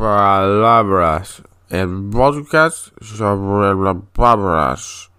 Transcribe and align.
palabras. 0.00 1.42
El 1.68 2.08
podcast 2.10 2.88
sobre 3.02 3.74
las 3.74 3.96
palabras. 4.14 5.10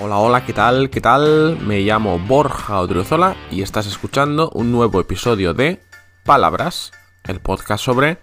Hola, 0.00 0.16
hola, 0.16 0.46
¿qué 0.46 0.54
tal? 0.54 0.88
¿Qué 0.88 1.02
tal? 1.02 1.58
Me 1.60 1.80
llamo 1.80 2.18
Borja 2.18 2.80
Odriozola 2.80 3.36
y 3.50 3.60
estás 3.60 3.86
escuchando 3.86 4.50
un 4.54 4.72
nuevo 4.72 5.00
episodio 5.00 5.52
de 5.52 5.82
Palabras, 6.24 6.92
el 7.24 7.40
podcast 7.40 7.84
sobre 7.84 8.16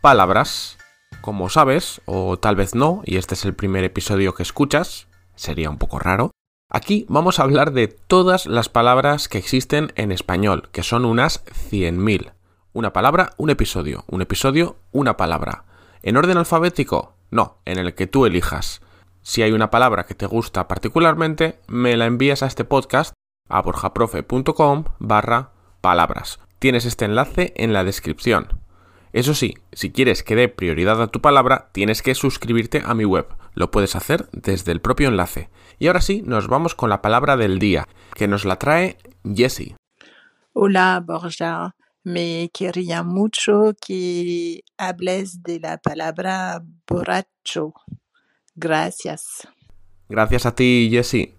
palabras. 0.00 0.77
Como 1.20 1.48
sabes, 1.48 2.00
o 2.06 2.38
tal 2.38 2.56
vez 2.56 2.74
no, 2.74 3.02
y 3.04 3.16
este 3.16 3.34
es 3.34 3.44
el 3.44 3.54
primer 3.54 3.84
episodio 3.84 4.34
que 4.34 4.42
escuchas, 4.42 5.08
sería 5.34 5.70
un 5.70 5.78
poco 5.78 5.98
raro, 5.98 6.30
aquí 6.70 7.06
vamos 7.08 7.38
a 7.38 7.42
hablar 7.42 7.72
de 7.72 7.88
todas 7.88 8.46
las 8.46 8.68
palabras 8.68 9.28
que 9.28 9.38
existen 9.38 9.92
en 9.96 10.12
español, 10.12 10.68
que 10.72 10.82
son 10.82 11.04
unas 11.04 11.44
100.000. 11.44 12.32
Una 12.72 12.92
palabra, 12.92 13.34
un 13.36 13.50
episodio, 13.50 14.04
un 14.08 14.22
episodio, 14.22 14.76
una 14.92 15.16
palabra. 15.16 15.64
¿En 16.02 16.16
orden 16.16 16.38
alfabético? 16.38 17.14
No, 17.30 17.58
en 17.64 17.78
el 17.78 17.94
que 17.94 18.06
tú 18.06 18.24
elijas. 18.24 18.80
Si 19.22 19.42
hay 19.42 19.52
una 19.52 19.70
palabra 19.70 20.06
que 20.06 20.14
te 20.14 20.26
gusta 20.26 20.68
particularmente, 20.68 21.60
me 21.66 21.96
la 21.96 22.06
envías 22.06 22.42
a 22.42 22.46
este 22.46 22.64
podcast 22.64 23.12
a 23.48 23.60
borjaprofe.com 23.62 24.84
barra 24.98 25.50
palabras. 25.80 26.38
Tienes 26.58 26.84
este 26.84 27.04
enlace 27.04 27.52
en 27.56 27.72
la 27.72 27.84
descripción. 27.84 28.60
Eso 29.18 29.34
sí, 29.34 29.54
si 29.72 29.90
quieres 29.90 30.22
que 30.22 30.36
dé 30.36 30.48
prioridad 30.48 31.02
a 31.02 31.08
tu 31.08 31.20
palabra, 31.20 31.70
tienes 31.72 32.02
que 32.02 32.14
suscribirte 32.14 32.82
a 32.84 32.94
mi 32.94 33.04
web. 33.04 33.26
Lo 33.52 33.72
puedes 33.72 33.96
hacer 33.96 34.28
desde 34.30 34.70
el 34.70 34.80
propio 34.80 35.08
enlace. 35.08 35.50
Y 35.80 35.88
ahora 35.88 36.00
sí, 36.00 36.22
nos 36.24 36.46
vamos 36.46 36.76
con 36.76 36.88
la 36.88 37.02
palabra 37.02 37.36
del 37.36 37.58
día, 37.58 37.88
que 38.14 38.28
nos 38.28 38.44
la 38.44 38.60
trae 38.60 38.96
Jessie. 39.24 39.74
Hola 40.52 41.02
Borja, 41.04 41.74
me 42.04 42.48
quería 42.54 43.02
mucho 43.02 43.72
que 43.84 44.60
hables 44.76 45.42
de 45.42 45.58
la 45.58 45.78
palabra 45.78 46.62
borracho. 46.86 47.74
Gracias. 48.54 49.48
Gracias 50.08 50.46
a 50.46 50.54
ti, 50.54 50.90
Jessie. 50.92 51.34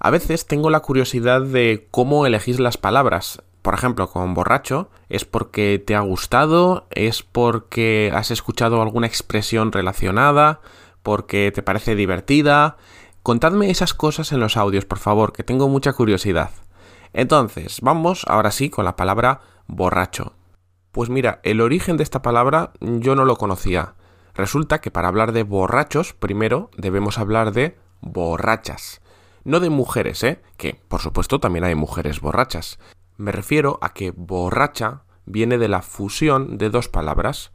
A 0.00 0.10
veces 0.10 0.48
tengo 0.48 0.68
la 0.68 0.80
curiosidad 0.80 1.42
de 1.42 1.86
cómo 1.92 2.26
elegís 2.26 2.58
las 2.58 2.76
palabras 2.76 3.40
por 3.62 3.74
ejemplo, 3.74 4.08
con 4.08 4.34
borracho, 4.34 4.90
es 5.08 5.24
porque 5.24 5.82
te 5.84 5.94
ha 5.94 6.00
gustado, 6.00 6.86
es 6.90 7.22
porque 7.22 8.10
has 8.14 8.30
escuchado 8.30 8.80
alguna 8.82 9.06
expresión 9.06 9.72
relacionada, 9.72 10.60
porque 11.02 11.52
te 11.54 11.62
parece 11.62 11.94
divertida. 11.94 12.76
Contadme 13.22 13.70
esas 13.70 13.94
cosas 13.94 14.32
en 14.32 14.40
los 14.40 14.56
audios, 14.56 14.84
por 14.84 14.98
favor, 14.98 15.32
que 15.32 15.44
tengo 15.44 15.68
mucha 15.68 15.92
curiosidad. 15.92 16.50
Entonces, 17.12 17.80
vamos 17.82 18.24
ahora 18.28 18.50
sí 18.50 18.70
con 18.70 18.84
la 18.84 18.96
palabra 18.96 19.40
borracho. 19.66 20.34
Pues 20.92 21.10
mira, 21.10 21.40
el 21.42 21.60
origen 21.60 21.96
de 21.96 22.02
esta 22.02 22.22
palabra 22.22 22.72
yo 22.80 23.14
no 23.14 23.24
lo 23.24 23.36
conocía. 23.36 23.94
Resulta 24.34 24.80
que 24.80 24.90
para 24.90 25.08
hablar 25.08 25.32
de 25.32 25.42
borrachos, 25.42 26.14
primero 26.14 26.70
debemos 26.76 27.18
hablar 27.18 27.52
de 27.52 27.76
borrachas. 28.00 29.00
No 29.44 29.60
de 29.60 29.70
mujeres, 29.70 30.22
¿eh? 30.22 30.40
Que, 30.56 30.80
por 30.88 31.00
supuesto, 31.00 31.40
también 31.40 31.64
hay 31.64 31.74
mujeres 31.74 32.20
borrachas. 32.20 32.78
Me 33.20 33.32
refiero 33.32 33.78
a 33.82 33.92
que 33.92 34.12
borracha 34.12 35.02
viene 35.26 35.58
de 35.58 35.68
la 35.68 35.82
fusión 35.82 36.56
de 36.56 36.70
dos 36.70 36.88
palabras, 36.88 37.52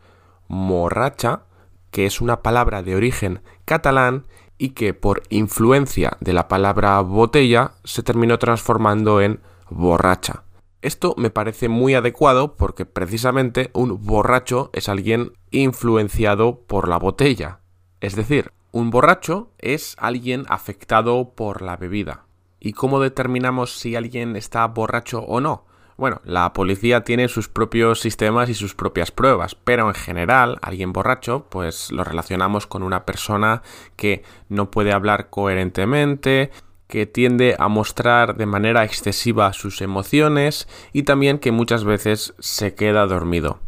morracha, 0.48 1.46
que 1.90 2.06
es 2.06 2.22
una 2.22 2.44
palabra 2.44 2.84
de 2.84 2.96
origen 2.96 3.42
catalán 3.66 4.28
y 4.60 4.70
que 4.76 4.94
por 4.94 5.24
influencia 5.30 6.18
de 6.20 6.34
la 6.34 6.48
palabra 6.48 7.02
botella 7.02 7.72
se 7.84 8.04
terminó 8.04 8.38
transformando 8.38 9.22
en 9.22 9.40
borracha. 9.72 10.44
Esto 10.84 11.16
me 11.18 11.32
parece 11.32 11.68
muy 11.68 11.96
adecuado 11.96 12.58
porque 12.58 12.86
precisamente 12.86 13.72
un 13.74 14.06
borracho 14.06 14.70
es 14.72 14.88
alguien 14.88 15.32
influenciado 15.50 16.60
por 16.68 16.88
la 16.88 17.00
botella. 17.00 17.62
Es 18.02 18.16
decir, 18.16 18.52
un 18.72 18.92
borracho 18.92 19.50
es 19.58 19.96
alguien 19.98 20.46
afectado 20.48 21.34
por 21.34 21.64
la 21.64 21.76
bebida. 21.76 22.26
¿Y 22.66 22.74
cómo 22.74 23.00
determinamos 23.00 23.78
si 23.78 23.96
alguien 23.96 24.36
está 24.36 24.66
borracho 24.66 25.20
o 25.20 25.40
no? 25.40 25.66
Bueno, 25.98 26.20
la 26.26 26.52
policía 26.52 27.04
tiene 27.04 27.28
sus 27.28 27.48
propios 27.48 28.00
sistemas 28.00 28.50
y 28.50 28.56
sus 28.56 28.74
propias 28.74 29.12
pruebas, 29.12 29.54
pero 29.54 29.88
en 29.88 29.94
general, 29.94 30.58
alguien 30.64 30.92
borracho, 30.92 31.46
pues 31.52 31.92
lo 31.92 32.04
relacionamos 32.04 32.66
con 32.66 32.82
una 32.82 33.06
persona 33.06 33.62
que 33.96 34.24
no 34.50 34.72
puede 34.72 34.94
hablar 34.94 35.30
coherentemente, 35.30 36.50
que 36.88 37.06
tiende 37.06 37.56
a 37.60 37.68
mostrar 37.68 38.36
de 38.36 38.48
manera 38.48 38.84
excesiva 38.84 39.54
sus 39.54 39.82
emociones 39.82 40.68
y 40.92 41.04
también 41.04 41.38
que 41.38 41.52
muchas 41.52 41.84
veces 41.84 42.34
se 42.40 42.74
queda 42.74 43.06
dormido. 43.06 43.60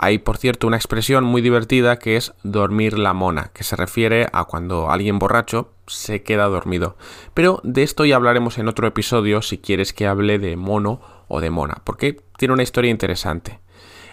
Hay, 0.00 0.18
por 0.18 0.38
cierto, 0.38 0.68
una 0.68 0.76
expresión 0.76 1.24
muy 1.24 1.42
divertida 1.42 1.98
que 1.98 2.16
es 2.16 2.32
dormir 2.44 2.96
la 2.96 3.14
mona, 3.14 3.50
que 3.52 3.64
se 3.64 3.74
refiere 3.74 4.28
a 4.32 4.44
cuando 4.44 4.90
alguien 4.90 5.18
borracho 5.18 5.72
se 5.88 6.22
queda 6.22 6.46
dormido. 6.46 6.96
Pero 7.34 7.60
de 7.64 7.82
esto 7.82 8.04
ya 8.04 8.14
hablaremos 8.14 8.58
en 8.58 8.68
otro 8.68 8.86
episodio 8.86 9.42
si 9.42 9.58
quieres 9.58 9.92
que 9.92 10.06
hable 10.06 10.38
de 10.38 10.56
mono 10.56 11.00
o 11.26 11.40
de 11.40 11.50
mona, 11.50 11.82
porque 11.82 12.20
tiene 12.36 12.54
una 12.54 12.62
historia 12.62 12.92
interesante. 12.92 13.58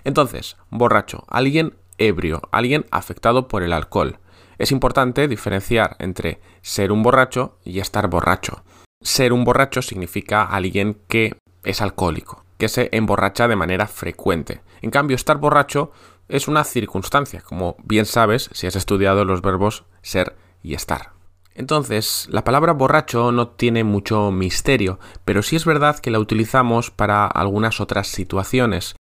Entonces, 0.04 0.58
borracho, 0.72 1.24
alguien 1.28 1.76
ebrio, 2.00 2.42
alguien 2.52 2.86
afectado 2.90 3.48
por 3.48 3.62
el 3.62 3.72
alcohol. 3.72 4.18
Es 4.58 4.72
importante 4.72 5.28
diferenciar 5.28 5.98
entre 6.00 6.40
ser 6.64 6.92
un 6.92 7.04
borracho 7.04 7.60
y 7.64 7.80
estar 7.80 8.08
borracho. 8.10 8.64
Ser 9.02 9.34
un 9.34 9.44
borracho 9.44 9.84
significa 9.84 10.44
alguien 10.44 10.98
que 11.08 11.38
es 11.64 11.82
alcohólico 11.82 12.45
que 12.58 12.70
se 12.70 12.90
emborracha 12.92 13.48
de 13.48 13.56
manera 13.56 13.88
frecuente. 13.88 14.62
En 14.82 14.92
cambio, 14.92 15.16
estar 15.16 15.38
borracho 15.38 15.92
es 16.28 16.48
una 16.48 16.64
circunstancia, 16.64 17.42
como 17.42 17.76
bien 17.84 18.06
sabes 18.06 18.50
si 18.54 18.68
has 18.68 18.76
estudiado 18.76 19.26
los 19.26 19.42
verbos 19.42 19.86
ser 20.02 20.36
y 20.64 20.74
estar. 20.74 21.12
Entonces, 21.54 22.28
la 22.30 22.44
palabra 22.44 22.74
borracho 22.74 23.32
no 23.32 23.48
tiene 23.48 23.84
mucho 23.84 24.32
misterio, 24.32 25.00
pero 25.24 25.42
sí 25.42 25.56
es 25.56 25.66
verdad 25.66 26.00
que 26.00 26.12
la 26.12 26.20
utilizamos 26.20 26.92
para 26.92 27.28
algunas 27.28 27.80
otras 27.80 28.08
situaciones. 28.08 28.96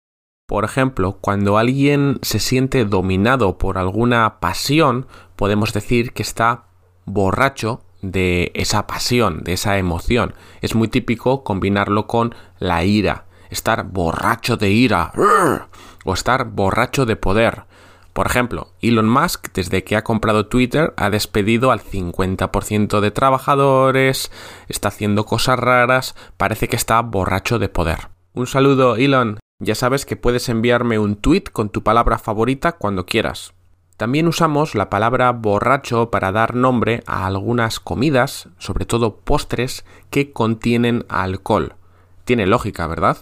Por 0.46 0.64
ejemplo, 0.64 1.16
cuando 1.20 1.56
alguien 1.56 2.18
se 2.20 2.38
siente 2.40 2.84
dominado 2.84 3.56
por 3.56 3.78
alguna 3.78 4.38
pasión, 4.40 5.06
podemos 5.36 5.72
decir 5.72 6.12
que 6.12 6.22
está 6.22 6.64
borracho 7.06 7.80
de 8.02 8.50
esa 8.54 8.86
pasión, 8.86 9.44
de 9.44 9.54
esa 9.54 9.78
emoción. 9.78 10.34
Es 10.60 10.74
muy 10.74 10.88
típico 10.88 11.44
combinarlo 11.44 12.06
con 12.06 12.34
la 12.58 12.84
ira 12.84 13.24
estar 13.52 13.84
borracho 13.84 14.56
de 14.56 14.70
ira 14.70 15.12
o 16.04 16.14
estar 16.14 16.46
borracho 16.46 17.06
de 17.06 17.16
poder. 17.16 17.64
Por 18.12 18.26
ejemplo, 18.26 18.72
Elon 18.82 19.08
Musk, 19.08 19.52
desde 19.54 19.84
que 19.84 19.96
ha 19.96 20.04
comprado 20.04 20.46
Twitter, 20.46 20.92
ha 20.96 21.08
despedido 21.08 21.70
al 21.70 21.80
50% 21.80 23.00
de 23.00 23.10
trabajadores, 23.10 24.30
está 24.68 24.88
haciendo 24.88 25.24
cosas 25.24 25.58
raras, 25.58 26.14
parece 26.36 26.68
que 26.68 26.76
está 26.76 27.00
borracho 27.00 27.58
de 27.58 27.68
poder. 27.68 28.08
Un 28.34 28.46
saludo, 28.46 28.96
Elon. 28.96 29.38
Ya 29.60 29.74
sabes 29.74 30.04
que 30.04 30.16
puedes 30.16 30.48
enviarme 30.48 30.98
un 30.98 31.16
tweet 31.16 31.44
con 31.52 31.70
tu 31.70 31.82
palabra 31.82 32.18
favorita 32.18 32.72
cuando 32.72 33.06
quieras. 33.06 33.54
También 33.96 34.26
usamos 34.26 34.74
la 34.74 34.90
palabra 34.90 35.30
borracho 35.30 36.10
para 36.10 36.32
dar 36.32 36.54
nombre 36.54 37.04
a 37.06 37.26
algunas 37.26 37.78
comidas, 37.78 38.48
sobre 38.58 38.84
todo 38.84 39.18
postres, 39.18 39.84
que 40.10 40.32
contienen 40.32 41.06
alcohol. 41.08 41.76
Tiene 42.24 42.46
lógica, 42.46 42.86
¿verdad? 42.86 43.18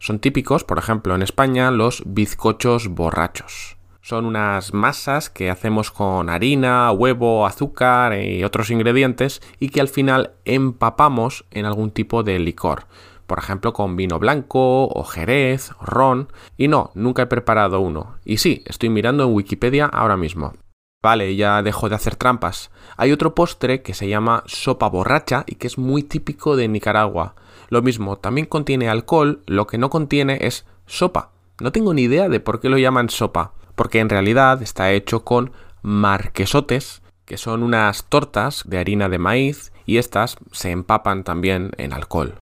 Son 0.00 0.18
típicos, 0.18 0.64
por 0.64 0.78
ejemplo, 0.78 1.14
en 1.14 1.20
España, 1.20 1.70
los 1.70 2.02
bizcochos 2.06 2.88
borrachos. 2.88 3.76
Son 4.00 4.24
unas 4.24 4.72
masas 4.72 5.28
que 5.28 5.50
hacemos 5.50 5.90
con 5.90 6.30
harina, 6.30 6.90
huevo, 6.90 7.46
azúcar 7.46 8.18
y 8.18 8.42
otros 8.42 8.70
ingredientes 8.70 9.42
y 9.58 9.68
que 9.68 9.82
al 9.82 9.88
final 9.88 10.32
empapamos 10.46 11.44
en 11.50 11.66
algún 11.66 11.90
tipo 11.90 12.22
de 12.22 12.38
licor. 12.38 12.86
Por 13.26 13.38
ejemplo, 13.38 13.74
con 13.74 13.94
vino 13.94 14.18
blanco 14.18 14.88
o 14.88 15.04
jerez, 15.04 15.72
ron. 15.82 16.32
Y 16.56 16.68
no, 16.68 16.92
nunca 16.94 17.22
he 17.22 17.26
preparado 17.26 17.80
uno. 17.80 18.16
Y 18.24 18.38
sí, 18.38 18.64
estoy 18.64 18.88
mirando 18.88 19.24
en 19.24 19.34
Wikipedia 19.34 19.84
ahora 19.84 20.16
mismo. 20.16 20.54
Vale, 21.02 21.34
ya 21.34 21.62
dejo 21.62 21.88
de 21.88 21.94
hacer 21.94 22.16
trampas. 22.16 22.70
Hay 22.98 23.10
otro 23.10 23.34
postre 23.34 23.80
que 23.80 23.94
se 23.94 24.08
llama 24.08 24.42
sopa 24.46 24.86
borracha 24.88 25.44
y 25.46 25.54
que 25.54 25.66
es 25.66 25.78
muy 25.78 26.02
típico 26.02 26.56
de 26.56 26.68
Nicaragua. 26.68 27.36
Lo 27.70 27.80
mismo, 27.80 28.18
también 28.18 28.46
contiene 28.46 28.90
alcohol, 28.90 29.42
lo 29.46 29.66
que 29.66 29.78
no 29.78 29.88
contiene 29.88 30.38
es 30.42 30.66
sopa. 30.84 31.30
No 31.58 31.72
tengo 31.72 31.94
ni 31.94 32.02
idea 32.02 32.28
de 32.28 32.40
por 32.40 32.60
qué 32.60 32.68
lo 32.68 32.76
llaman 32.76 33.08
sopa, 33.08 33.54
porque 33.76 34.00
en 34.00 34.10
realidad 34.10 34.60
está 34.60 34.92
hecho 34.92 35.24
con 35.24 35.52
marquesotes, 35.80 37.00
que 37.24 37.38
son 37.38 37.62
unas 37.62 38.04
tortas 38.04 38.64
de 38.66 38.78
harina 38.78 39.08
de 39.08 39.18
maíz, 39.18 39.72
y 39.86 39.96
estas 39.96 40.36
se 40.52 40.70
empapan 40.70 41.24
también 41.24 41.70
en 41.78 41.94
alcohol. 41.94 42.34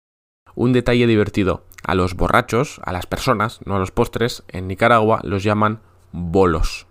Un 0.57 0.73
detalle 0.73 1.07
divertido, 1.07 1.63
a 1.85 1.95
los 1.95 2.15
borrachos, 2.15 2.81
a 2.85 2.93
las 2.93 3.07
personas, 3.07 3.61
no 3.65 3.77
a 3.77 3.79
los 3.79 3.93
postres, 3.93 4.43
en 4.49 4.67
Nicaragua 4.67 5.21
los 5.23 5.45
llaman 5.45 5.81
bolos. 6.11 6.88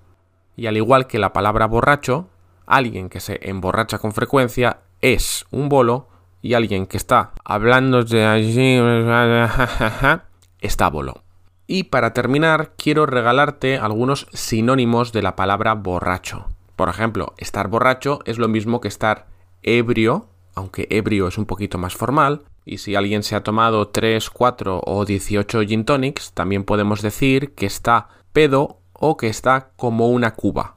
Y 0.57 0.67
al 0.67 0.75
igual 0.75 1.07
que 1.07 1.19
la 1.19 1.31
palabra 1.31 1.67
borracho, 1.67 2.27
Alguien 2.67 3.07
que 3.07 3.21
se 3.21 3.39
emborracha 3.49 3.97
con 3.97 4.11
frecuencia 4.11 4.81
es 4.99 5.45
un 5.51 5.69
bolo 5.69 6.09
y 6.41 6.53
alguien 6.53 6.85
que 6.85 6.97
está 6.97 7.31
hablando 7.45 8.03
de 8.03 8.25
allí 8.25 8.77
está 10.59 10.89
bolo. 10.89 11.23
Y 11.65 11.85
para 11.85 12.11
terminar, 12.11 12.73
quiero 12.77 13.05
regalarte 13.05 13.77
algunos 13.77 14.27
sinónimos 14.33 15.13
de 15.13 15.21
la 15.21 15.37
palabra 15.37 15.75
borracho. 15.75 16.47
Por 16.75 16.89
ejemplo, 16.89 17.33
estar 17.37 17.69
borracho 17.69 18.19
es 18.25 18.37
lo 18.37 18.49
mismo 18.49 18.81
que 18.81 18.89
estar 18.89 19.27
ebrio, 19.63 20.27
aunque 20.53 20.87
ebrio 20.89 21.29
es 21.29 21.37
un 21.37 21.45
poquito 21.45 21.77
más 21.77 21.95
formal, 21.95 22.43
y 22.65 22.79
si 22.79 22.95
alguien 22.95 23.23
se 23.23 23.35
ha 23.37 23.43
tomado 23.43 23.87
3, 23.87 24.29
4 24.29 24.81
o 24.85 25.05
18 25.05 25.61
gin 25.61 25.85
tonics, 25.85 26.33
también 26.33 26.65
podemos 26.65 27.01
decir 27.01 27.53
que 27.53 27.65
está 27.65 28.09
pedo 28.33 28.81
o 28.99 29.17
que 29.17 29.27
está 29.27 29.71
como 29.75 30.09
una 30.09 30.33
cuba. 30.33 30.75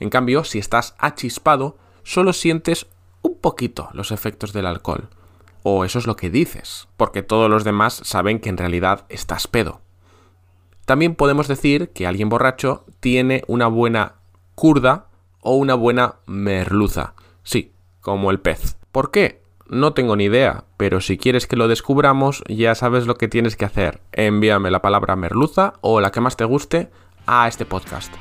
En 0.00 0.10
cambio, 0.10 0.44
si 0.44 0.58
estás 0.58 0.94
achispado, 0.98 1.76
solo 2.02 2.32
sientes 2.32 2.86
un 3.22 3.38
poquito 3.38 3.88
los 3.92 4.12
efectos 4.12 4.52
del 4.52 4.66
alcohol. 4.66 5.08
O 5.62 5.84
eso 5.84 5.98
es 5.98 6.06
lo 6.06 6.16
que 6.16 6.30
dices, 6.30 6.88
porque 6.96 7.22
todos 7.22 7.50
los 7.50 7.64
demás 7.64 8.00
saben 8.04 8.38
que 8.38 8.48
en 8.48 8.56
realidad 8.56 9.04
estás 9.08 9.48
pedo. 9.48 9.80
También 10.84 11.16
podemos 11.16 11.48
decir 11.48 11.90
que 11.90 12.06
alguien 12.06 12.28
borracho 12.28 12.84
tiene 13.00 13.42
una 13.48 13.66
buena 13.66 14.14
curda 14.54 15.08
o 15.40 15.56
una 15.56 15.74
buena 15.74 16.16
merluza. 16.26 17.14
Sí, 17.42 17.72
como 18.00 18.30
el 18.30 18.38
pez. 18.38 18.76
¿Por 18.92 19.10
qué? 19.10 19.42
No 19.68 19.94
tengo 19.94 20.14
ni 20.14 20.24
idea, 20.24 20.64
pero 20.76 21.00
si 21.00 21.18
quieres 21.18 21.48
que 21.48 21.56
lo 21.56 21.66
descubramos, 21.66 22.44
ya 22.46 22.76
sabes 22.76 23.08
lo 23.08 23.16
que 23.16 23.26
tienes 23.26 23.56
que 23.56 23.64
hacer. 23.64 24.00
Envíame 24.12 24.70
la 24.70 24.80
palabra 24.80 25.16
merluza 25.16 25.74
o 25.80 26.00
la 26.00 26.12
que 26.12 26.20
más 26.20 26.36
te 26.36 26.44
guste 26.44 26.90
a 27.26 27.48
este 27.48 27.64
podcast. 27.64 28.12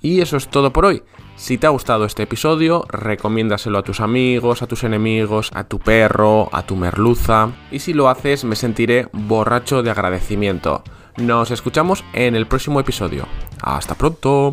Y 0.00 0.20
eso 0.20 0.36
es 0.36 0.48
todo 0.48 0.72
por 0.72 0.84
hoy. 0.84 1.02
Si 1.36 1.58
te 1.58 1.66
ha 1.66 1.70
gustado 1.70 2.04
este 2.04 2.24
episodio, 2.24 2.84
recomiéndaselo 2.88 3.78
a 3.78 3.82
tus 3.82 4.00
amigos, 4.00 4.62
a 4.62 4.66
tus 4.66 4.84
enemigos, 4.84 5.50
a 5.54 5.64
tu 5.64 5.78
perro, 5.78 6.48
a 6.52 6.64
tu 6.64 6.76
merluza. 6.76 7.50
Y 7.70 7.78
si 7.78 7.94
lo 7.94 8.08
haces, 8.08 8.44
me 8.44 8.56
sentiré 8.56 9.08
borracho 9.12 9.82
de 9.82 9.90
agradecimiento. 9.90 10.82
Nos 11.16 11.50
escuchamos 11.50 12.04
en 12.12 12.36
el 12.36 12.46
próximo 12.46 12.80
episodio. 12.80 13.26
Hasta 13.60 13.94
pronto. 13.94 14.50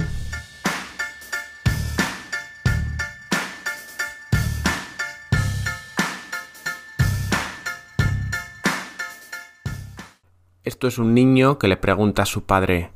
Esto 10.63 10.88
es 10.88 10.98
un 10.98 11.13
niño 11.13 11.60
que 11.60 11.68
le 11.68 11.78
pregunta 11.78 12.24
a 12.24 12.25
su 12.25 12.44
padre, 12.44 12.92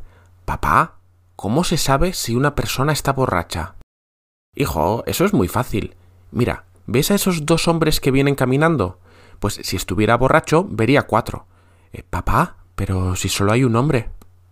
Papá, 0.45 0.98
¿cómo 1.39 1.63
se 1.63 1.77
sabe 1.77 2.11
si 2.11 2.35
una 2.35 2.53
persona 2.53 2.91
está 2.91 3.13
borracha? 3.13 3.75
Hijo, 4.57 5.03
eso 5.05 5.23
es 5.23 5.31
muy 5.31 5.47
fácil. 5.47 5.95
Mira, 6.31 6.65
¿ves 6.85 7.11
a 7.11 7.15
esos 7.15 7.45
dos 7.45 7.69
hombres 7.69 8.01
que 8.01 8.11
vienen 8.11 8.35
caminando? 8.35 8.99
Pues 9.39 9.57
si 9.63 9.77
estuviera 9.77 10.17
borracho, 10.17 10.67
vería 10.69 11.03
cuatro. 11.03 11.47
Eh, 11.93 12.03
papá, 12.03 12.57
pero 12.75 13.15
si 13.15 13.29
solo 13.29 13.53
hay 13.53 13.63
un 13.63 13.77
hombre. 13.77 14.09